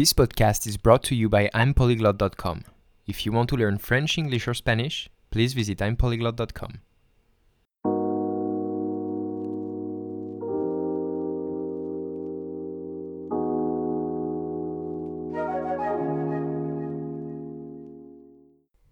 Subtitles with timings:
[0.00, 2.62] This podcast is brought to you by I'mPolyglot.com.
[3.06, 6.78] If you want to learn French, English, or Spanish, please visit I'mPolyglot.com.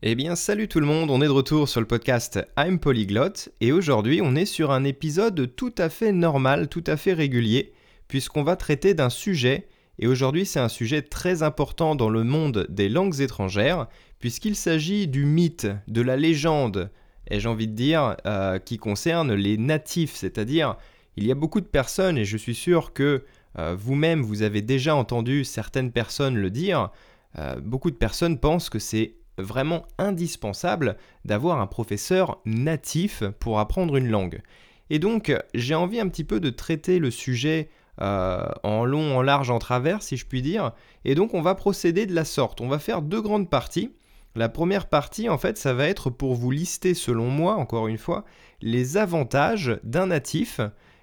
[0.03, 3.49] Eh bien salut tout le monde, on est de retour sur le podcast I'm Polyglot
[3.63, 7.73] et aujourd'hui on est sur un épisode tout à fait normal, tout à fait régulier,
[8.09, 9.69] puisqu'on va traiter d'un sujet,
[9.99, 13.87] et aujourd'hui c'est un sujet très important dans le monde des langues étrangères,
[14.19, 16.91] puisqu'il s'agit du mythe, de la légende,
[17.31, 20.77] et j'ai envie de dire, euh, qui concerne les natifs, c'est-à-dire
[21.17, 23.25] il y a beaucoup de personnes, et je suis sûr que
[23.59, 26.91] euh, vous-même vous avez déjà entendu certaines personnes le dire,
[27.39, 33.97] euh, beaucoup de personnes pensent que c'est vraiment indispensable d'avoir un professeur natif pour apprendre
[33.97, 34.43] une langue.
[34.91, 37.69] Et donc, j'ai envie un petit peu de traiter le sujet
[38.01, 40.73] euh, en long, en large, en travers, si je puis dire.
[41.05, 42.61] Et donc, on va procéder de la sorte.
[42.61, 43.93] On va faire deux grandes parties.
[44.35, 47.99] La première partie, en fait, ça va être pour vous lister, selon moi, encore une
[47.99, 48.25] fois,
[48.61, 50.61] les avantages d'un natif.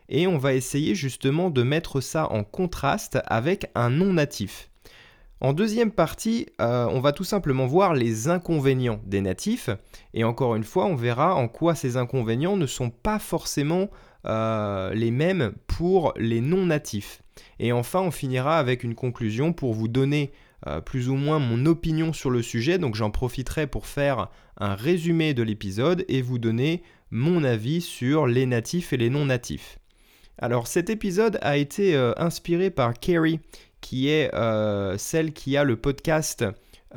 [0.08, 4.70] Et on va essayer justement de mettre ça en contraste avec un non natif.
[5.42, 9.70] En deuxième partie, euh, on va tout simplement voir les inconvénients des natifs,
[10.14, 13.90] et encore une fois, on verra en quoi ces inconvénients ne sont pas forcément
[14.26, 17.22] euh, les mêmes pour les non-natifs.
[17.60, 20.32] Et enfin, on finira avec une conclusion pour vous donner
[20.68, 24.76] euh, plus ou moins mon opinion sur le sujet, donc j'en profiterai pour faire un
[24.76, 29.80] résumé de l'épisode et vous donner mon avis sur les natifs et les non-natifs.
[30.38, 33.40] Alors cet épisode a été inspiré par Kerry
[33.86, 36.44] qui est euh, celle qui a le podcast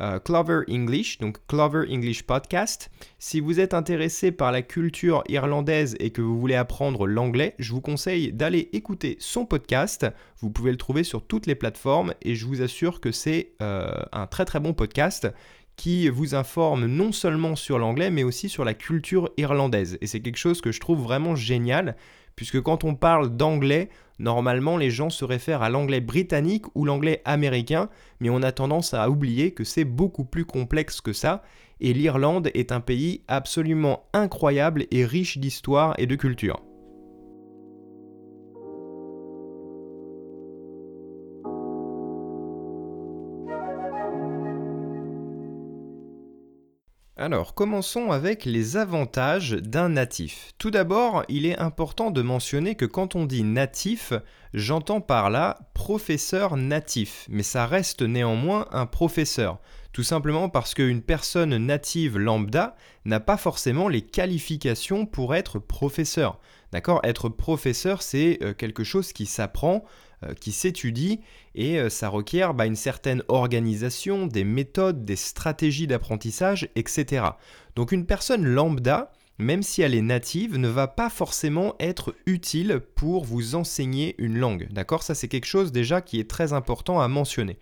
[0.00, 2.90] euh, Clover English, donc Clover English Podcast.
[3.18, 7.72] Si vous êtes intéressé par la culture irlandaise et que vous voulez apprendre l'anglais, je
[7.72, 10.06] vous conseille d'aller écouter son podcast.
[10.40, 13.90] Vous pouvez le trouver sur toutes les plateformes et je vous assure que c'est euh,
[14.12, 15.28] un très très bon podcast
[15.76, 19.98] qui vous informe non seulement sur l'anglais mais aussi sur la culture irlandaise.
[20.00, 21.96] Et c'est quelque chose que je trouve vraiment génial
[22.38, 23.88] puisque quand on parle d'anglais,
[24.20, 27.88] normalement les gens se réfèrent à l'anglais britannique ou l'anglais américain,
[28.20, 31.42] mais on a tendance à oublier que c'est beaucoup plus complexe que ça,
[31.80, 36.67] et l'Irlande est un pays absolument incroyable et riche d'histoire et de culture.
[47.20, 50.52] Alors, commençons avec les avantages d'un natif.
[50.56, 54.12] Tout d'abord, il est important de mentionner que quand on dit natif,
[54.54, 59.58] j'entends par là professeur natif, mais ça reste néanmoins un professeur.
[59.98, 66.38] Tout simplement parce qu'une personne native lambda n'a pas forcément les qualifications pour être professeur.
[66.70, 67.00] D'accord?
[67.02, 69.84] Être professeur, c'est euh, quelque chose qui s'apprend,
[70.22, 71.18] euh, qui s'étudie
[71.56, 77.24] et euh, ça requiert bah, une certaine organisation, des méthodes, des stratégies d'apprentissage, etc.
[77.74, 82.82] Donc une personne lambda, même si elle est native, ne va pas forcément être utile
[82.94, 84.68] pour vous enseigner une langue.
[84.70, 85.02] D'accord?
[85.02, 87.58] Ça c'est quelque chose déjà qui est très important à mentionner.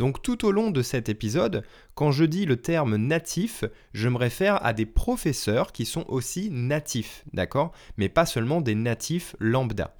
[0.00, 1.62] Donc tout au long de cet épisode,
[1.94, 6.48] quand je dis le terme natif, je me réfère à des professeurs qui sont aussi
[6.50, 7.72] natifs, d'accord?
[7.98, 9.94] Mais pas seulement des natifs lambda.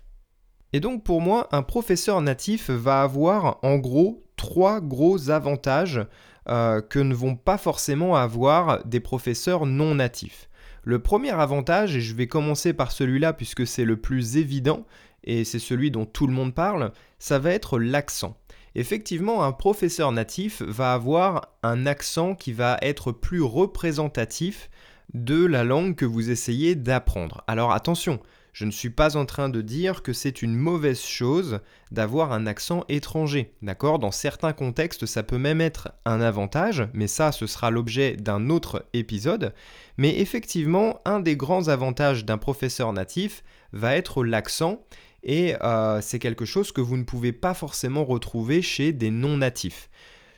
[0.72, 6.00] Et donc pour moi, un professeur natif va avoir en gros trois gros avantages
[6.49, 10.49] euh, que ne vont pas forcément avoir des professeurs non natifs.
[10.82, 14.87] Le premier avantage, et je vais commencer par celui-là puisque c'est le plus évident
[15.25, 18.40] et c'est celui dont tout le monde parle, ça va être l'accent.
[18.75, 24.70] Effectivement, un professeur natif va avoir un accent qui va être plus représentatif
[25.14, 27.42] de la langue que vous essayez d'apprendre.
[27.48, 28.20] Alors attention,
[28.53, 31.60] je ne suis pas en train de dire que c'est une mauvaise chose
[31.91, 33.98] d'avoir un accent étranger, d'accord?
[33.98, 38.50] Dans certains contextes, ça peut même être un avantage, mais ça, ce sera l'objet d'un
[38.50, 39.54] autre épisode.
[39.98, 43.42] Mais effectivement, un des grands avantages d'un professeur natif
[43.72, 44.82] va être l'accent,
[45.22, 49.91] et euh, c'est quelque chose que vous ne pouvez pas forcément retrouver chez des non-natifs.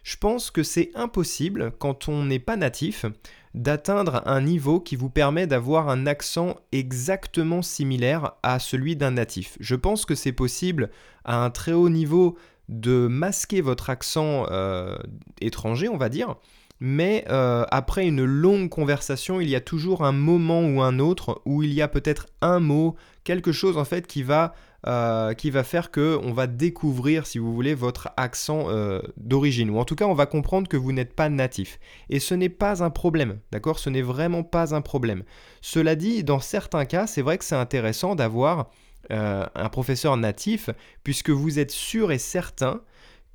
[0.03, 3.07] Je pense que c'est impossible, quand on n'est pas natif,
[3.55, 9.57] d'atteindre un niveau qui vous permet d'avoir un accent exactement similaire à celui d'un natif.
[9.61, 10.91] Je pense que c'est possible
[11.25, 12.37] à un très haut niveau
[12.69, 14.97] de masquer votre accent euh,
[15.41, 16.37] étranger, on va dire,
[16.81, 21.41] mais euh, après une longue conversation, il y a toujours un moment ou un autre
[21.45, 25.51] où il y a peut-être un mot, quelque chose en fait qui va euh, qui
[25.51, 29.71] va faire que on va découvrir, si vous voulez, votre accent euh, d'origine.
[29.71, 31.79] Ou en tout cas, on va comprendre que vous n'êtes pas natif.
[32.11, 33.79] Et ce n'est pas un problème, d'accord?
[33.79, 35.23] Ce n'est vraiment pas un problème.
[35.61, 38.71] Cela dit, dans certains cas, c'est vrai que c'est intéressant d'avoir
[39.13, 40.69] euh, un professeur natif,
[41.05, 42.81] puisque vous êtes sûr et certain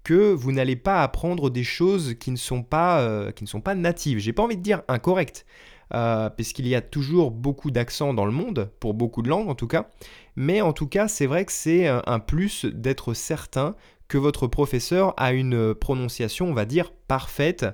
[0.04, 3.76] que vous n'allez pas apprendre des choses qui ne sont pas, qui ne sont pas
[3.76, 4.20] natives.
[4.20, 5.46] J'ai pas envie de dire incorrectes,
[5.94, 9.56] euh, puisqu'il y a toujours beaucoup d'accents dans le monde, pour beaucoup de langues en
[9.56, 9.90] tout cas.
[10.36, 13.76] Mais en tout cas, c'est vrai que c'est un plus d'être certain
[14.08, 17.66] que votre professeur a une prononciation, on va dire, parfaite.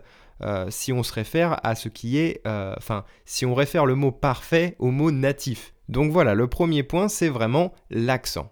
[0.42, 3.96] Euh, si on se réfère à ce qui est, euh, enfin, si on réfère le
[3.96, 5.74] mot parfait au mot natif.
[5.90, 8.52] Donc voilà, le premier point, c'est vraiment l'accent.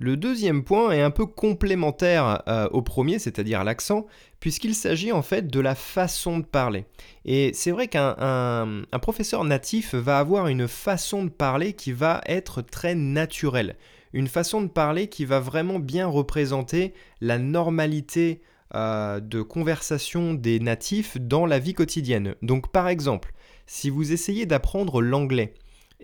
[0.00, 4.06] Le deuxième point est un peu complémentaire euh, au premier, c'est-à-dire l'accent,
[4.40, 6.84] puisqu'il s'agit en fait de la façon de parler.
[7.24, 12.60] Et c'est vrai qu'un professeur natif va avoir une façon de parler qui va être
[12.60, 13.76] très naturelle,
[14.12, 18.40] une façon de parler qui va vraiment bien représenter la normalité
[18.74, 22.34] euh, de conversation des natifs dans la vie quotidienne.
[22.42, 23.32] Donc par exemple,
[23.66, 25.54] si vous essayez d'apprendre l'anglais,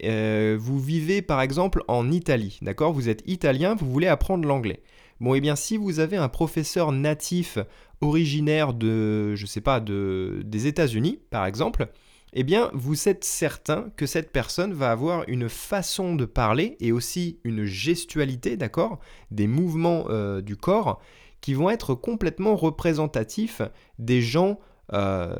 [0.05, 2.93] euh, vous vivez par exemple en Italie, d'accord?
[2.93, 4.83] Vous êtes italien, vous voulez apprendre l'anglais.
[5.21, 7.59] Bon, et eh bien si vous avez un professeur natif
[8.01, 11.89] originaire de, je sais pas, de, des États-Unis, par exemple,
[12.33, 16.93] eh bien, vous êtes certain que cette personne va avoir une façon de parler et
[16.93, 19.01] aussi une gestualité, d'accord?
[19.33, 21.01] Des mouvements euh, du corps
[21.41, 23.63] qui vont être complètement représentatifs
[23.99, 24.61] des gens,
[24.93, 25.35] euh,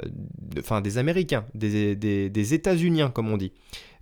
[0.83, 3.53] des Américains, des, des, États-Uniens comme on dit.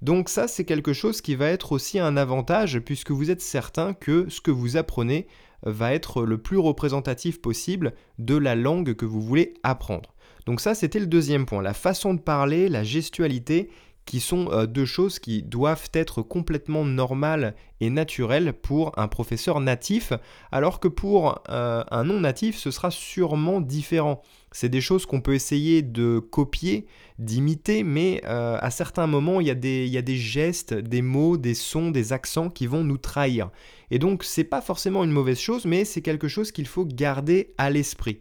[0.02, 3.94] Donc ça, c'est quelque chose qui va être aussi un avantage puisque vous êtes certain
[3.94, 5.26] que ce que vous apprenez
[5.62, 10.14] va être le plus représentatif possible de la langue que vous voulez apprendre.
[10.46, 13.70] Donc ça, c'était le deuxième point, la façon de parler, la gestualité
[14.08, 19.60] qui sont euh, deux choses qui doivent être complètement normales et naturelles pour un professeur
[19.60, 20.14] natif,
[20.50, 24.22] alors que pour euh, un non natif, ce sera sûrement différent.
[24.52, 26.86] C'est des choses qu'on peut essayer de copier,
[27.18, 31.90] d'imiter, mais euh, à certains moments, il y, a des, gestes, des mots, des sons,
[31.90, 33.50] des accents qui vont nous trahir.
[33.90, 37.54] Et donc, c'est pas forcément une mauvaise chose, mais c'est quelque chose qu'il faut garder
[37.58, 38.20] à l'esprit.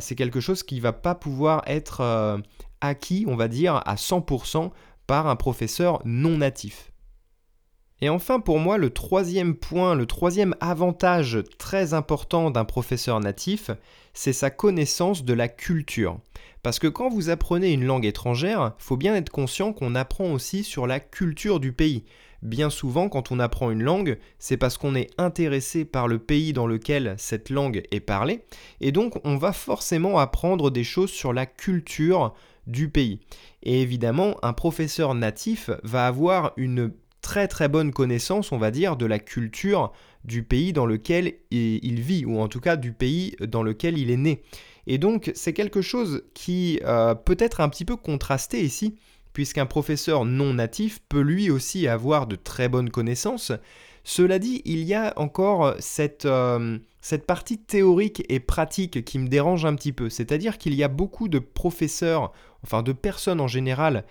[0.00, 2.42] c'est quelque chose qui va pas pouvoir être
[2.80, 4.70] acquis, on va dire, à 100%
[5.06, 6.93] par un professeur non natif.
[8.00, 13.70] Et enfin, pour moi, le troisième point, le troisième avantage très important d'un professeur natif,
[14.12, 16.18] c'est sa connaissance de la culture.
[16.62, 20.64] Parce que quand vous apprenez une langue étrangère, faut bien être conscient qu'on apprend aussi
[20.64, 22.04] sur la culture du pays.
[22.42, 26.52] Bien souvent, quand on apprend une langue, c'est parce qu'on est intéressé par le pays
[26.52, 28.44] dans lequel cette langue est parlée,
[28.82, 32.34] et donc on va forcément apprendre des choses sur la culture
[32.66, 33.20] du pays.
[33.62, 36.92] Et évidemment, un professeur natif va avoir une
[37.24, 39.92] très très bonne connaissance, on va dire, de la culture
[40.24, 44.10] du pays dans lequel il vit, ou en tout cas du pays dans lequel il
[44.10, 44.42] est né.
[44.86, 48.96] Et donc c'est quelque chose qui euh, peut être un petit peu contrasté ici,
[49.32, 53.52] puisqu'un professeur non natif peut lui aussi avoir de très bonnes connaissances.
[54.04, 59.28] Cela dit, il y a encore cette, euh, cette partie théorique et pratique qui me
[59.28, 62.32] dérange un petit peu, c'est-à-dire qu'il y a beaucoup de professeurs
[62.62, 64.04] enfin de personnes en général,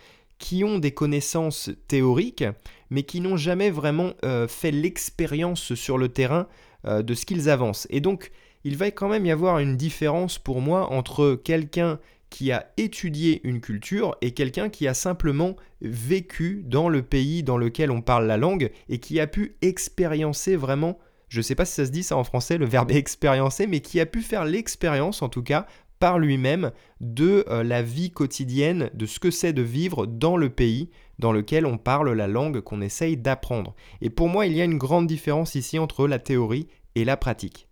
[0.44, 2.44] qui ont des connaissances théoriques,
[2.90, 6.50] mais qui n'ont jamais vraiment euh, fait l'expérience sur le terrain
[6.86, 7.88] euh, de ce qu'ils avancent.
[7.90, 8.30] Et donc,
[8.66, 11.98] il va quand même y avoir une différence pour moi entre quelqu'un
[12.30, 17.58] qui a étudié une culture et quelqu'un qui a simplement vécu dans le pays dans
[17.58, 21.00] lequel on parle la langue et qui a pu expériencer vraiment,
[21.30, 23.80] je ne sais pas si ça se dit ça en français, le verbe expériencer, mais
[23.80, 25.68] qui a pu faire l'expérience en tout cas
[26.04, 30.50] par lui-même de euh, la vie quotidienne, de ce que c'est de vivre dans le
[30.50, 33.74] pays dans lequel on parle la langue qu'on essaye d'apprendre.
[34.02, 37.16] Et pour moi, il y a une grande différence ici entre la théorie et la
[37.16, 37.70] pratique.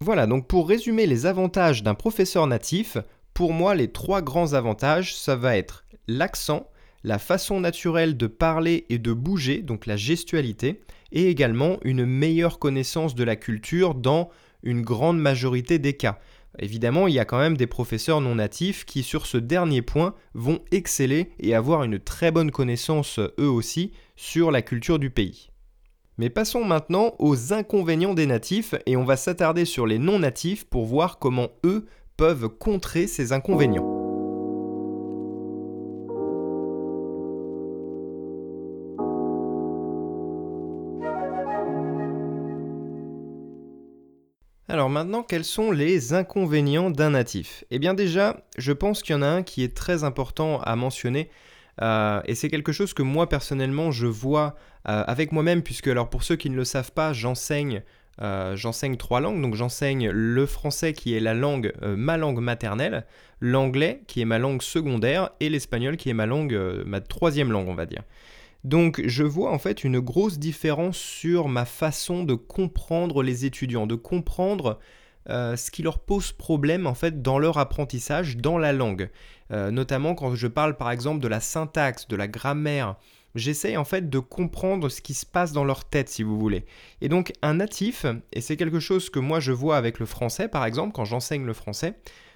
[0.00, 2.98] Voilà, donc pour résumer les avantages d'un professeur natif,
[3.32, 6.68] pour moi, les trois grands avantages, ça va être l'accent,
[7.04, 12.58] la façon naturelle de parler et de bouger, donc la gestualité, et également une meilleure
[12.58, 14.28] connaissance de la culture dans
[14.62, 16.18] une grande majorité des cas.
[16.58, 20.14] Évidemment, il y a quand même des professeurs non natifs qui, sur ce dernier point,
[20.34, 25.50] vont exceller et avoir une très bonne connaissance, eux aussi, sur la culture du pays.
[26.18, 30.64] Mais passons maintenant aux inconvénients des natifs et on va s'attarder sur les non natifs
[30.64, 31.86] pour voir comment eux
[32.16, 33.95] peuvent contrer ces inconvénients.
[44.68, 47.62] Alors maintenant, quels sont les inconvénients d'un natif?
[47.70, 50.74] Eh bien déjà, je pense qu'il y en a un qui est très important à
[50.74, 51.30] mentionner,
[51.82, 54.56] euh, et c'est quelque chose que moi personnellement je vois
[54.88, 57.84] euh, avec moi-même, puisque alors pour ceux qui ne le savent pas, j'enseigne
[58.20, 63.06] euh, j'enseigne trois langues, donc j'enseigne le français qui est la langue, ma langue maternelle,
[63.40, 67.68] l'anglais qui est ma langue secondaire et l'espagnol qui est ma langue, ma troisième langue
[67.68, 68.02] on va dire.
[68.66, 73.86] Donc je vois en fait une grosse différence sur ma façon de comprendre les étudiants,
[73.86, 74.80] de comprendre
[75.30, 79.08] euh, ce qui leur pose problème en fait dans leur apprentissage dans la langue.
[79.52, 82.96] Euh, notamment quand je parle par exemple de la syntaxe, de la grammaire.
[83.36, 86.64] J'essaye en fait de comprendre ce qui se passe dans leur tête si vous voulez.
[87.00, 90.48] Et donc un natif, et c'est quelque chose que moi je vois avec le français
[90.48, 91.94] par exemple quand j'enseigne le français,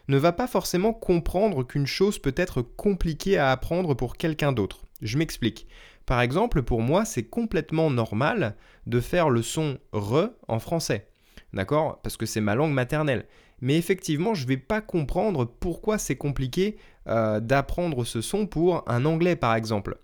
[0.08, 4.82] ne va pas forcément comprendre qu'une chose peut être compliquée à apprendre pour quelqu'un d'autre.
[5.02, 5.66] Je m'explique.
[6.06, 11.08] Par exemple, pour moi, c'est complètement normal de faire le son re en français.
[11.52, 12.00] D'accord?
[12.02, 13.26] Parce que c'est ma langue maternelle.
[13.60, 16.76] Mais effectivement, je ne vais pas comprendre pourquoi c'est compliqué
[17.06, 19.98] euh, d'apprendre ce son pour un anglais, par exemple.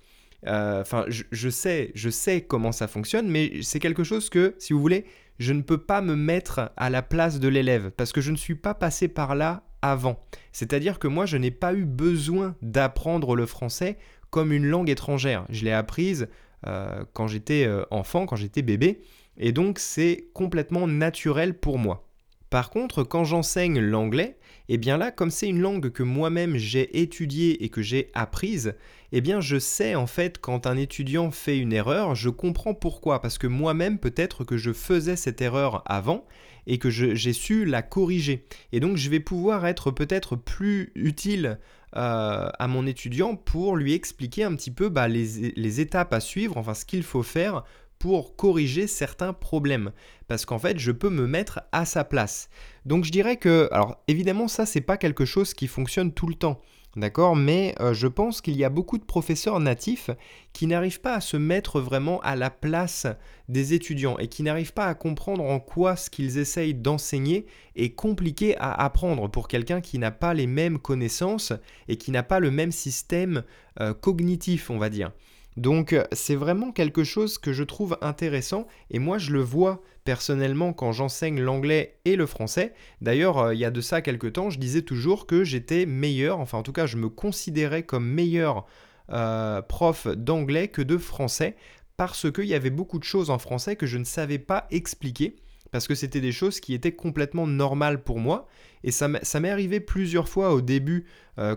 [0.47, 4.73] Euh, enfin, je, sais, je sais comment ça fonctionne, mais c'est quelque chose que, si
[4.73, 5.07] vous voulez,
[5.39, 8.37] je ne peux pas me mettre à la place de l'élève parce que je ne
[8.37, 10.25] suis pas passé par là avant.
[10.53, 13.99] C'est-à-dire que moi, je n'ai pas eu besoin d'apprendre le français
[14.31, 15.47] comme une langue étrangère.
[15.49, 16.29] Je l'ai apprise
[16.67, 19.01] euh, quand j'étais euh, enfant, quand j'étais bébé,
[19.39, 22.07] et donc c'est complètement naturel pour moi.
[22.51, 27.01] Par contre, quand j'enseigne l'anglais, eh bien là, comme c'est une langue que moi-même j'ai
[27.01, 28.75] étudiée et que j'ai apprise,
[29.13, 33.21] eh bien je sais en fait quand un étudiant fait une erreur, je comprends pourquoi,
[33.21, 36.25] parce que moi-même peut-être que je faisais cette erreur avant
[36.67, 38.45] et que j'ai su la corriger.
[38.73, 41.59] Et donc je vais pouvoir être peut-être plus utile
[41.97, 46.21] euh, à mon étudiant pour lui expliquer un petit peu bah, les, les étapes à
[46.21, 47.63] suivre, enfin ce qu'il faut faire
[47.99, 49.93] pour corriger certains problèmes
[50.29, 52.49] parce qu'en fait je peux me mettre à sa place.
[52.85, 56.35] Donc je dirais que alors évidemment ça c'est pas quelque chose qui fonctionne tout le
[56.35, 56.61] temps.
[56.97, 57.37] D'accord?
[57.37, 60.11] Mais euh, je pense qu'il y a beaucoup de professeurs natifs
[60.55, 63.07] qui n'arrivent pas à se mettre vraiment à la place
[63.51, 67.45] des étudiants et qui n'arrivent pas à comprendre en quoi ce qu'ils essayent d'enseigner
[67.77, 71.53] est compliqué à apprendre pour quelqu'un qui n'a pas les mêmes connaissances
[71.87, 73.43] et qui n'a pas le même système
[73.81, 75.13] euh, cognitif, on va dire.
[75.57, 79.81] Donc euh, c'est vraiment quelque chose que je trouve intéressant et moi je le vois
[80.05, 82.75] personnellement quand j'enseigne l'anglais et le français.
[83.01, 86.41] D'ailleurs euh, il y a de ça quelques temps je disais toujours que j'étais meilleur,
[86.41, 88.67] enfin en tout cas je me considérais comme meilleur
[89.11, 91.57] euh, prof d'anglais que de français
[91.97, 95.37] parce qu'il y avait beaucoup de choses en français que je ne savais pas expliquer
[95.77, 98.49] parce que c'était des choses qui étaient complètement normales pour moi.
[98.83, 101.05] Et ça m'est arrivé plusieurs fois au début,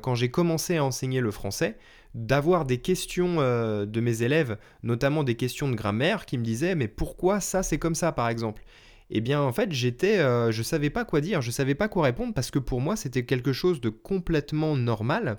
[0.01, 1.77] quand j'ai commencé à enseigner le français,
[2.15, 6.75] d'avoir des questions euh, de mes élèves, notamment des questions de grammaire, qui me disaient
[6.75, 8.63] mais pourquoi ça c'est comme ça par exemple?
[9.11, 12.03] Eh bien en fait j'étais, euh, je savais pas quoi dire, je savais pas quoi
[12.03, 15.37] répondre parce que pour moi c'était quelque chose de complètement normal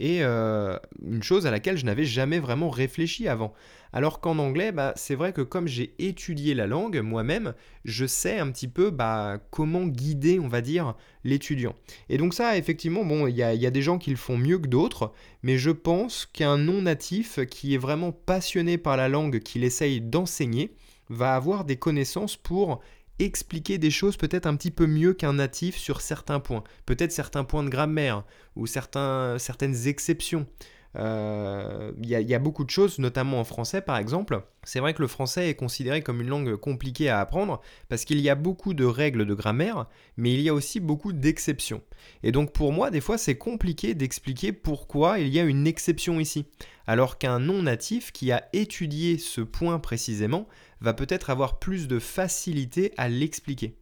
[0.00, 3.52] et euh, une chose à laquelle je n'avais jamais vraiment réfléchi avant.
[3.92, 7.54] Alors qu'en anglais, bah, c'est vrai que comme j'ai étudié la langue moi-même,
[7.84, 11.74] je sais un petit peu bah, comment guider, on va dire, l'étudiant.
[12.08, 14.38] Et donc ça, effectivement, bon, il y a, y a, des gens qui le font
[14.38, 19.40] mieux que d'autres, mais je pense qu'un non-natif qui est vraiment passionné par la langue
[19.40, 20.72] qu'il essaye d'enseigner
[21.10, 22.80] va avoir des connaissances pour
[23.20, 27.44] expliquer des choses peut-être un petit peu mieux qu'un natif sur certains points, peut-être certains
[27.44, 28.24] points de grammaire
[28.56, 30.46] ou certaines exceptions.
[30.96, 34.42] Euh, il y, a beaucoup de choses, notamment en français par exemple.
[34.64, 38.20] C'est vrai que le français est considéré comme une langue compliquée à apprendre parce qu'il
[38.20, 39.86] y a beaucoup de règles de grammaire,
[40.16, 41.82] mais il y a aussi beaucoup d'exceptions.
[42.22, 46.18] Et donc pour moi, des fois, c'est compliqué d'expliquer pourquoi il y a une exception
[46.18, 46.46] ici.
[46.86, 50.48] Alors qu'un non natif qui a étudié ce point précisément
[50.80, 53.76] va peut-être avoir plus de facilité à l'expliquer.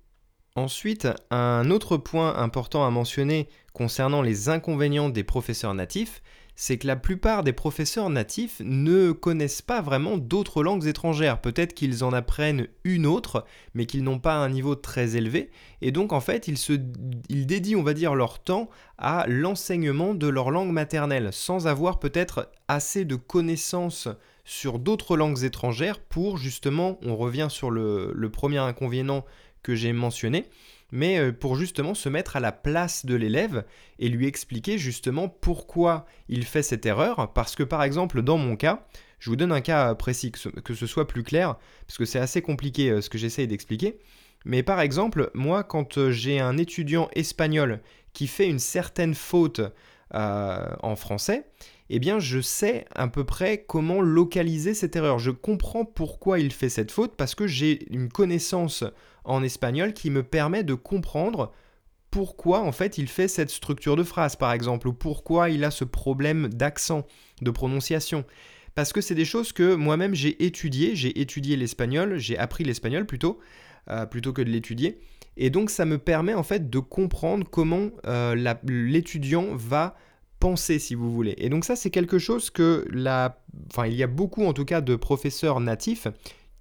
[0.56, 6.20] Ensuite, un autre point important à mentionner concernant les inconvénients des professeurs natifs,
[6.60, 11.40] c'est que la plupart des professeurs natifs ne connaissent pas vraiment d'autres langues étrangères.
[11.40, 15.50] Peut-être qu'ils en apprennent une autre, mais qu'ils n'ont pas un niveau très élevé.
[15.82, 20.26] Et donc, en fait, ils, se, dédient, on va dire, leur temps à l'enseignement de
[20.26, 24.08] leur langue maternelle, sans avoir peut-être assez de connaissances
[24.48, 29.26] sur d'autres langues étrangères pour, justement, on revient sur le, premier inconvénient
[29.62, 30.46] que j'ai mentionné,
[30.90, 33.66] mais euh, pour justement se mettre à la place de l'élève
[33.98, 37.30] et lui expliquer justement pourquoi il fait cette erreur.
[37.34, 38.86] Parce que par exemple, dans mon cas,
[39.18, 42.40] je vous donne un cas précis, que ce, soit plus clair, parce que c'est assez
[42.40, 43.98] compliqué euh, ce que j'essaye d'expliquer.
[44.46, 47.82] Mais par exemple, moi, quand euh, j'ai un étudiant espagnol
[48.14, 49.60] qui fait une certaine faute
[50.10, 51.44] en français,
[51.90, 55.18] eh bien je sais à peu près comment localiser cette erreur.
[55.18, 58.84] Je comprends pourquoi il fait cette faute parce que j'ai une connaissance
[59.24, 61.52] en espagnol qui me permet de comprendre
[62.10, 65.70] pourquoi en fait il fait cette structure de phrase par exemple ou pourquoi il a
[65.70, 67.06] ce problème d'accent,
[67.42, 68.24] de prononciation.
[68.74, 73.06] Parce que c'est des choses que moi-même j'ai étudiées, j'ai étudié l'espagnol, j'ai appris l'espagnol
[73.06, 73.40] plutôt,
[73.90, 75.00] euh, plutôt que de l'étudier.
[75.36, 79.96] Et donc ça me permet en fait de comprendre comment euh, l'étudiant va
[80.40, 81.34] penser si vous voulez.
[81.38, 83.40] Et donc ça c'est quelque chose que la...
[83.70, 86.08] Enfin il y a beaucoup en tout cas de professeurs natifs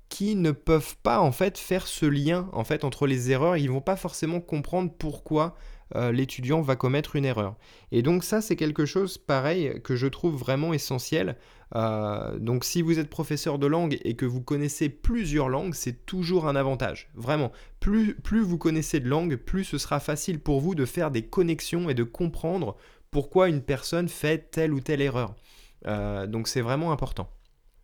[0.09, 3.57] qui ne peuvent pas en fait faire ce lien en fait entre les erreurs.
[3.57, 5.55] Ils vont pas forcément comprendre pourquoi
[5.95, 7.55] euh, l'étudiant va commettre une erreur.
[7.91, 11.37] Et donc ça, c'est quelque chose pareil que je trouve vraiment essentiel.
[11.75, 16.05] Euh, donc si vous êtes professeur de langue et que vous connaissez plusieurs langues, c'est
[16.05, 17.09] toujours un avantage.
[17.15, 21.09] Vraiment, plus, plus vous connaissez de langues, plus ce sera facile pour vous de faire
[21.09, 22.75] des connexions et de comprendre
[23.11, 25.35] pourquoi une personne fait telle ou telle erreur.
[25.85, 27.29] Euh, donc c'est vraiment important.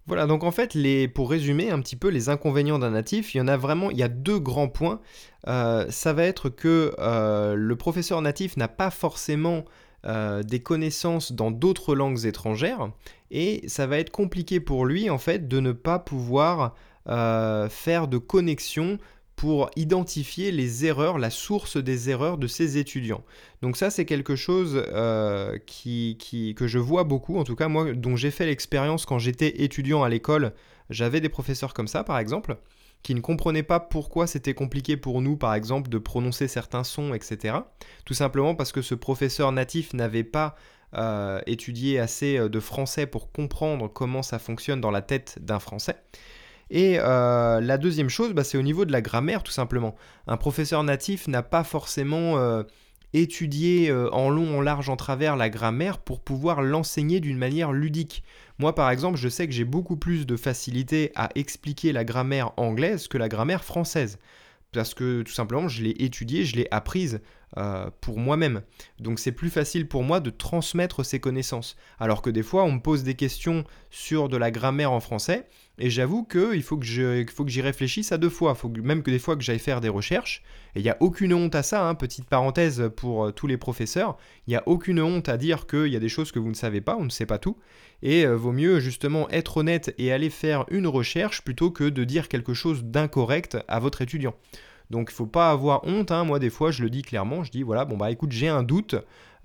[0.06, 3.38] Voilà, donc en fait, les, pour résumer un petit peu les inconvénients d'un natif, il
[3.38, 5.00] y en a vraiment, il y a deux grands points.
[5.48, 9.66] Euh, ça va être que euh, le professeur natif n'a pas forcément
[10.06, 12.92] des connaissances dans d'autres langues étrangères,
[13.32, 16.76] et ça va être compliqué pour lui en fait de ne pas pouvoir
[17.06, 18.98] faire de connexion
[19.36, 23.24] pour identifier les erreurs, la source des erreurs de ses étudiants.
[23.62, 26.18] Donc ça, c'est quelque chose euh, qui,
[26.56, 30.04] que je vois beaucoup, en tout cas moi, dont j'ai fait l'expérience quand j'étais étudiant
[30.04, 30.54] à l'école.
[30.90, 32.58] J'avais des professeurs comme ça, par exemple,
[33.02, 37.14] qui ne comprenaient pas pourquoi c'était compliqué pour nous, par exemple, de prononcer certains sons,
[37.14, 37.58] etc.
[38.06, 40.56] Tout simplement parce que ce professeur natif n'avait pas
[40.96, 45.60] euh, étudié assez euh, de français pour comprendre comment ça fonctionne dans la tête d'un
[45.60, 45.96] français.
[46.74, 49.94] Et euh, la deuxième chose, bah, c'est au niveau de la grammaire, tout simplement.
[50.26, 52.64] Un professeur natif n'a pas forcément euh,
[53.14, 57.74] étudié euh, en long, en large, en travers la grammaire pour pouvoir l'enseigner d'une manière
[57.74, 58.24] ludique.
[58.58, 62.54] Moi, par exemple, je sais que j'ai beaucoup plus de facilité à expliquer la grammaire
[62.58, 64.18] anglaise que la grammaire française
[64.74, 67.22] parce que tout simplement je l'ai étudiée, je l'ai apprise
[67.58, 68.62] euh, pour moi-même.
[69.00, 71.76] Donc c'est plus facile pour moi de transmettre ces connaissances.
[72.00, 75.48] Alors que des fois on me pose des questions sur de la grammaire en français,
[75.80, 78.56] et j'avoue qu'il faut que j'y réfléchisse à deux fois.
[78.84, 80.44] Même que des fois que j'aille faire des recherches.
[80.76, 83.58] Et il n'y a aucune honte à ça, hein, petite parenthèse pour euh, tous les
[83.58, 84.18] professeurs.
[84.46, 86.56] Il n'y a aucune honte à dire qu'il y a des choses que vous ne
[86.56, 87.58] savez pas, on ne sait pas tout.
[88.04, 92.04] Et euh, vaut mieux justement être honnête et aller faire une recherche plutôt que de
[92.04, 94.36] dire quelque chose d'incorrect à votre étudiant.
[94.90, 96.26] Donc il faut pas avoir honte, hein.
[96.26, 98.62] moi des fois je le dis clairement, je dis voilà, bon bah écoute j'ai un
[98.62, 98.96] doute,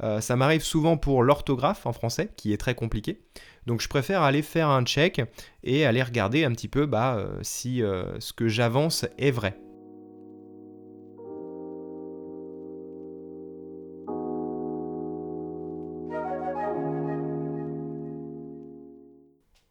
[0.02, 3.20] euh, ça m'arrive souvent pour l'orthographe en français qui est très compliqué,
[3.64, 5.22] donc je préfère aller faire un check
[5.62, 7.78] et aller regarder un petit peu bah, euh, si
[8.18, 9.56] ce que j'avance est vrai.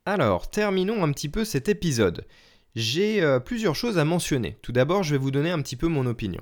[0.09, 2.25] Alors, terminons un petit peu cet épisode.
[2.77, 4.55] J'ai euh, plusieurs choses à mentionner.
[4.61, 6.39] Tout d'abord, je vais vous donner un petit peu mon opinion.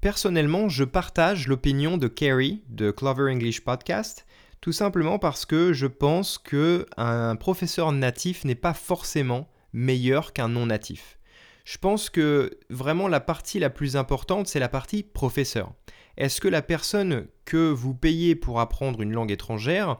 [0.00, 4.24] Personnellement, je partage l'opinion de Carrie de Clover English Podcast,
[4.60, 10.50] tout simplement parce que je pense que un professeur natif n'est pas forcément meilleur qu'un
[10.50, 11.18] non natif.
[11.64, 15.72] Je pense que vraiment la partie la plus importante, c'est la partie professeur.
[16.18, 19.98] Est-ce que la personne que vous payez pour apprendre une langue étrangère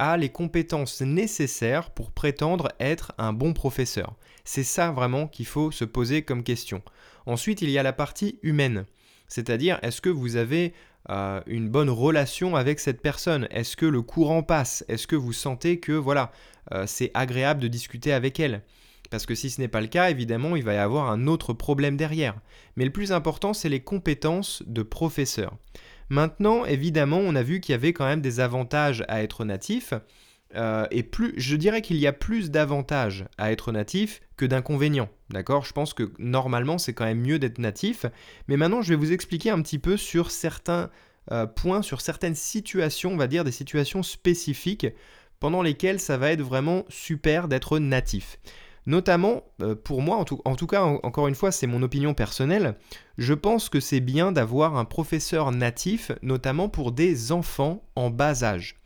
[0.00, 5.70] a les compétences nécessaires pour prétendre être un bon professeur C'est ça vraiment qu'il faut
[5.70, 6.82] se poser comme question.
[7.26, 8.86] Ensuite, il y a la partie humaine.
[9.28, 10.72] C'est-à-dire, est-ce que vous avez
[11.10, 13.46] euh, une bonne relation avec cette personne?
[13.50, 14.84] Est-ce que le courant passe?
[14.88, 16.32] Est-ce que vous sentez que voilà,
[16.72, 18.62] euh, c'est agréable de discuter avec elle?
[19.10, 21.52] Parce que si ce n'est pas le cas, évidemment, il va y avoir un autre
[21.52, 22.40] problème derrière.
[22.76, 25.56] Mais le plus important, c'est les compétences de professeur.
[26.10, 29.94] Maintenant, évidemment, on a vu qu'il y avait quand même des avantages à être natif.
[30.56, 35.08] Euh, et plus, je dirais qu'il y a plus d'avantages à être natif que d'inconvénients.
[35.30, 35.64] D'accord?
[35.64, 38.06] Je pense que normalement, c'est quand même mieux d'être natif.
[38.48, 40.90] Mais maintenant, je vais vous expliquer un petit peu sur certains
[41.30, 44.88] euh, points, sur certaines situations, on va dire des situations spécifiques
[45.38, 48.38] pendant lesquelles ça va être vraiment super d'être natif.
[48.86, 52.76] Notamment, euh, pour moi, en tout, cas, encore une fois, c'est mon opinion personnelle,
[53.18, 58.42] je pense que c'est bien d'avoir un professeur natif, notamment pour des enfants en bas
[58.42, 58.76] âge.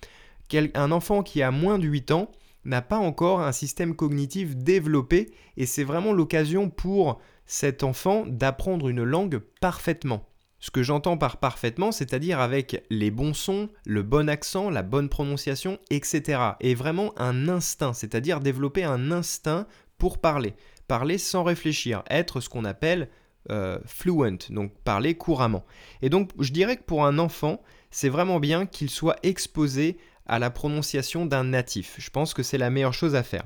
[0.75, 2.31] un enfant qui a moins de 8 ans
[2.65, 8.89] n'a pas encore un système cognitif développé et c'est vraiment l'occasion pour cet enfant d'apprendre
[8.89, 10.27] une langue parfaitement.
[10.65, 15.11] Ce que j'entends par parfaitement, c'est-à-dire avec les bons sons, le bon accent, la bonne
[15.11, 16.41] prononciation, etc.
[16.61, 19.67] Et vraiment un instinct, c'est-à-dire développer un instinct
[19.99, 20.55] pour parler.
[20.89, 23.11] Parler sans réfléchir, être ce qu'on appelle
[23.51, 25.67] euh, fluent, donc parler couramment.
[26.01, 30.39] Et donc je dirais que pour un enfant, c'est vraiment bien qu'il soit exposé à
[30.39, 31.97] la prononciation d'un natif.
[31.99, 33.45] Je pense que c'est la meilleure chose à faire.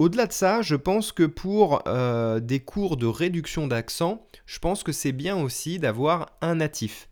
[0.00, 4.82] Au-delà de ça, je pense que pour euh, des cours de réduction d'accent, je pense
[4.82, 7.10] que c'est bien aussi d'avoir un natif.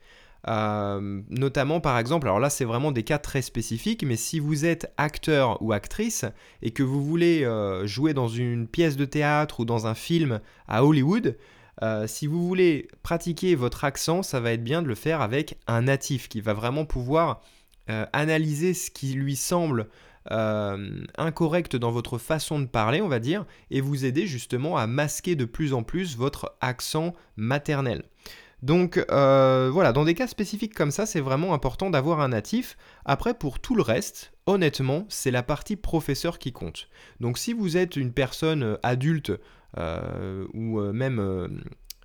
[0.49, 4.65] Euh, notamment par exemple, alors là c'est vraiment des cas très spécifiques, mais si vous
[4.65, 6.25] êtes acteur ou actrice
[6.63, 10.41] et que vous voulez euh, jouer dans une pièce de théâtre ou dans un film
[10.67, 11.37] à Hollywood,
[12.07, 15.83] si vous voulez pratiquer votre accent, ça va être bien de le faire avec un
[15.83, 17.43] natif qui va vraiment pouvoir
[17.87, 19.89] analyser ce qui lui semble
[20.31, 24.87] euh, incorrectes dans votre façon de parler, on va dire, et vous aider justement à
[24.87, 28.03] masquer de plus en plus votre accent maternel.
[28.63, 32.77] Donc euh, voilà, dans des cas spécifiques comme ça, c'est vraiment important d'avoir un natif.
[33.05, 36.89] Après, pour tout le reste, honnêtement, c'est la partie professeur qui compte.
[37.21, 39.33] Donc si vous êtes une personne euh, adulte
[39.77, 41.63] euh, ou même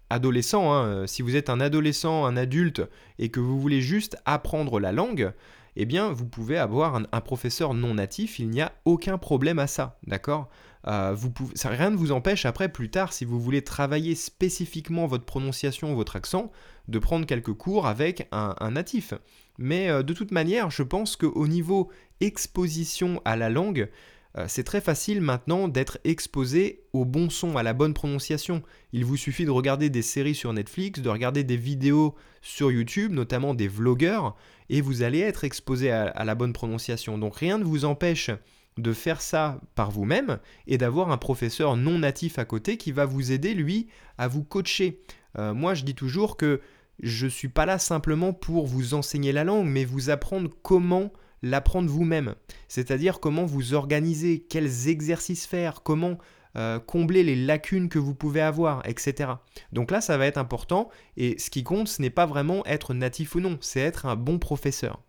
[0.10, 2.82] adolescent, hein, si vous êtes un adolescent, un adulte,
[3.18, 5.34] et que vous voulez juste apprendre la langue,
[5.76, 9.68] eh bien, vous pouvez avoir un, professeur non natif, il n'y a aucun problème à
[9.68, 10.50] ça, d'accord?
[10.88, 11.16] Euh,
[11.64, 16.16] Rien ne vous empêche après, plus tard, si vous voulez travailler spécifiquement votre prononciation, votre
[16.16, 16.52] accent,
[16.88, 19.14] de prendre quelques cours avec un, natif.
[19.58, 23.90] Mais euh, de toute manière, je pense qu'au niveau exposition à la langue,
[24.38, 28.64] euh, c'est très facile maintenant d'être exposé au bon son, à la bonne prononciation.
[28.92, 33.12] Il vous suffit de regarder des séries sur Netflix, de regarder des vidéos sur YouTube,
[33.12, 34.36] notamment des vlogueurs,
[34.70, 37.18] et vous allez être exposé à, la bonne prononciation.
[37.18, 38.32] Donc rien ne vous empêche
[38.78, 43.06] de faire ça par vous-même et d'avoir un professeur non natif à côté qui va
[43.06, 45.00] vous aider, lui, à vous coacher.
[45.38, 46.60] Euh, moi, je dis toujours que
[47.00, 51.12] je ne suis pas là simplement pour vous enseigner la langue, mais vous apprendre comment
[51.44, 52.34] l'apprendre vous-même.
[52.68, 56.18] C'est-à-dire comment vous organiser, quels exercices faire, comment
[56.56, 59.32] euh, combler les lacunes que vous pouvez avoir, etc.
[59.72, 60.90] Donc là, ça va être important.
[61.18, 64.16] Et ce qui compte, ce n'est pas vraiment être natif ou non, c'est être un
[64.16, 65.02] bon professeur.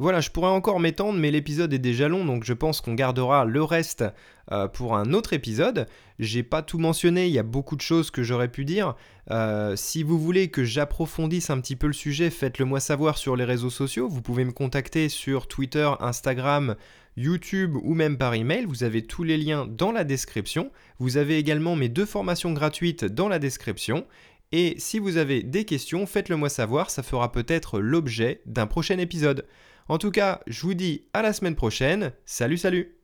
[0.00, 3.44] Voilà, je pourrais encore m'étendre, mais l'épisode est déjà long, donc je pense qu'on gardera
[3.44, 4.02] le reste
[4.50, 5.86] euh, pour un autre épisode.
[6.18, 8.94] J'ai pas tout mentionné, il y a beaucoup de choses que j'aurais pu dire.
[9.30, 13.36] Euh, si vous voulez que j'approfondisse un petit peu le sujet, faites-le moi savoir sur
[13.36, 14.08] les réseaux sociaux.
[14.08, 16.76] Vous pouvez me contacter sur Twitter, Instagram,
[17.18, 18.64] YouTube ou même par email.
[18.64, 20.70] Vous avez tous les liens dans la description.
[20.98, 24.06] Vous avez également mes deux formations gratuites dans la description.
[24.52, 28.96] Et si vous avez des questions, faites-le moi savoir, ça fera peut-être l'objet d'un prochain
[28.96, 29.44] épisode.
[29.90, 32.12] En tout cas, je vous dis à la semaine prochaine.
[32.24, 32.94] Salut, salut